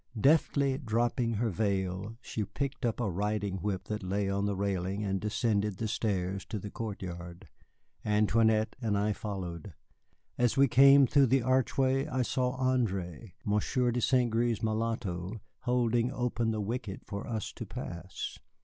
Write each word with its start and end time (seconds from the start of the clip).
Deftly 0.19 0.79
dropping 0.79 1.33
her 1.35 1.51
veil, 1.51 2.17
she 2.23 2.43
picked 2.43 2.87
up 2.87 2.99
a 2.99 3.07
riding 3.07 3.57
whip 3.57 3.83
that 3.83 4.01
lay 4.01 4.27
on 4.31 4.47
the 4.47 4.55
railing 4.55 5.03
and 5.03 5.21
descended 5.21 5.77
the 5.77 5.87
stairs 5.87 6.43
to 6.43 6.57
the 6.57 6.71
courtyard. 6.71 7.47
Antoinette 8.03 8.75
and 8.81 8.97
I 8.97 9.13
followed. 9.13 9.75
As 10.39 10.57
we 10.57 10.67
came 10.67 11.05
through 11.05 11.27
the 11.27 11.43
archway 11.43 12.07
I 12.07 12.23
saw 12.23 12.57
André, 12.57 13.33
Monsieur 13.45 13.91
de 13.91 14.01
St. 14.01 14.33
Gré's 14.33 14.63
mulatto, 14.63 15.39
holding 15.65 16.11
open 16.11 16.49
the 16.49 16.61
wicket 16.61 17.01
for 17.05 17.27
us 17.27 17.53
to 17.53 17.67
pass. 17.67 18.39